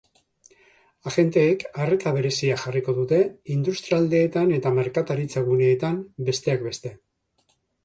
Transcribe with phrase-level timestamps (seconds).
[1.11, 3.21] Agenteek arreta berezia jarriko dute
[3.57, 6.97] industrialdeetan eta merkataritza-guneetan, besteak beste.